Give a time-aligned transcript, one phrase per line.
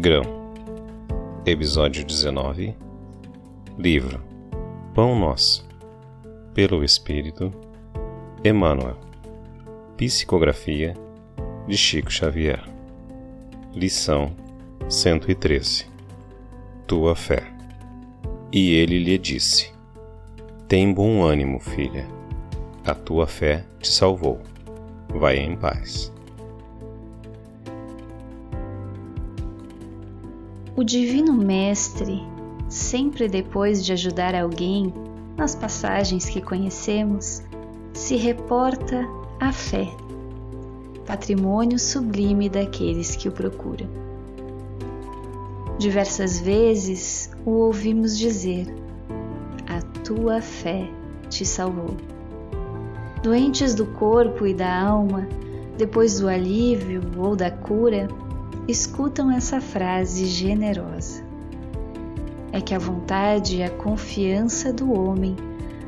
[0.00, 0.22] Grão,
[1.44, 2.72] Episódio 19
[3.76, 4.22] Livro.
[4.94, 5.66] Pão Nosso.
[6.54, 7.52] Pelo Espírito
[8.44, 8.96] Emmanuel.
[9.96, 10.94] Psicografia
[11.66, 12.62] de Chico Xavier.
[13.74, 14.36] Lição
[14.88, 15.86] 113
[16.86, 17.42] Tua fé.
[18.52, 19.72] E ele lhe disse:
[20.68, 22.06] Tem bom ânimo, filha.
[22.86, 24.40] A tua fé te salvou.
[25.08, 26.16] Vai em paz.
[30.78, 32.22] O Divino Mestre,
[32.68, 34.94] sempre depois de ajudar alguém,
[35.36, 37.42] nas passagens que conhecemos,
[37.92, 39.04] se reporta
[39.40, 39.88] à fé,
[41.04, 43.88] patrimônio sublime daqueles que o procuram.
[45.80, 48.72] Diversas vezes o ouvimos dizer:
[49.66, 50.88] A tua fé
[51.28, 51.96] te salvou.
[53.20, 55.26] Doentes do corpo e da alma,
[55.76, 58.06] depois do alívio ou da cura,
[58.68, 61.24] escutam essa frase generosa.
[62.52, 65.34] É que a vontade e a confiança do homem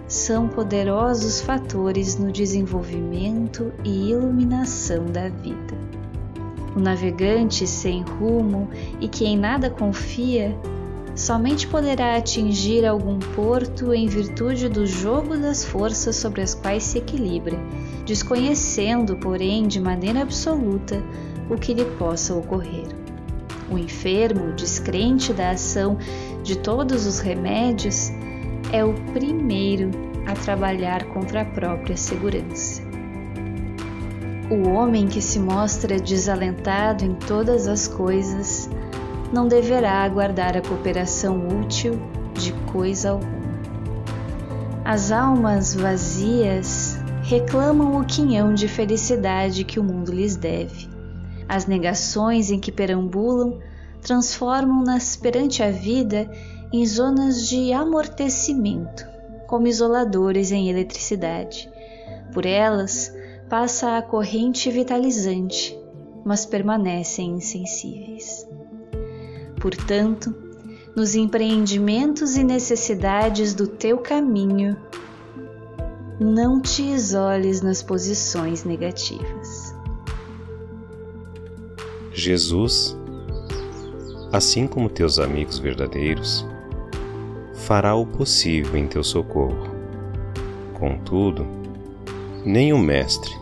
[0.09, 5.79] são poderosos fatores no desenvolvimento e iluminação da vida.
[6.75, 10.57] O navegante sem rumo e que em nada confia
[11.15, 16.99] somente poderá atingir algum porto em virtude do jogo das forças sobre as quais se
[16.99, 17.59] equilibra,
[18.07, 21.03] desconhecendo, porém, de maneira absoluta
[21.49, 22.87] o que lhe possa ocorrer.
[23.71, 25.99] O enfermo, descrente da ação
[26.43, 28.11] de todos os remédios,
[28.73, 29.91] é o primeiro
[30.27, 32.83] a trabalhar contra a própria segurança.
[34.51, 38.69] O homem que se mostra desalentado em todas as coisas
[39.33, 42.01] não deverá aguardar a cooperação útil
[42.35, 43.41] de coisa alguma.
[44.85, 50.91] As almas vazias reclamam o quinhão de felicidade que o mundo lhes deve
[51.51, 53.59] as negações em que perambulam
[54.01, 56.31] transformam-nas perante a vida
[56.73, 59.05] em zonas de amortecimento,
[59.49, 61.69] como isoladores em eletricidade.
[62.33, 63.13] Por elas
[63.49, 65.77] passa a corrente vitalizante,
[66.25, 68.47] mas permanecem insensíveis.
[69.61, 70.35] Portanto,
[70.97, 74.75] nos empreendimentos e necessidades do teu caminho,
[76.19, 79.75] não te isoles nas posições negativas.
[82.13, 82.97] Jesus,
[84.33, 86.45] assim como teus amigos verdadeiros,
[87.55, 89.75] fará o possível em teu socorro.
[90.79, 91.47] Contudo,
[92.47, 93.35] nem o Mestre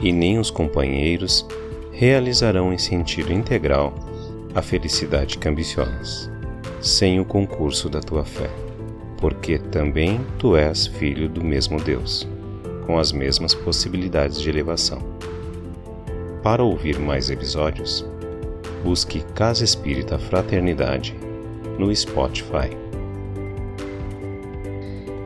[0.00, 1.46] e nem os companheiros
[1.92, 4.09] realizarão em sentido integral
[4.54, 6.30] a felicidade que ambicionas,
[6.80, 8.50] sem o concurso da tua fé,
[9.18, 12.26] porque também tu és filho do mesmo Deus,
[12.86, 15.00] com as mesmas possibilidades de elevação.
[16.42, 18.04] Para ouvir mais episódios,
[18.82, 21.14] busque Casa Espírita Fraternidade
[21.78, 22.70] no Spotify.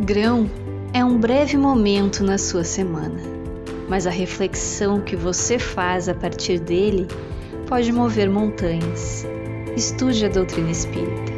[0.01, 0.51] Grão
[0.93, 3.21] é um breve momento na sua semana,
[3.89, 7.07] mas a reflexão que você faz a partir dele
[7.75, 9.27] pode mover montanhas.
[9.77, 11.34] Estude a doutrina espírita.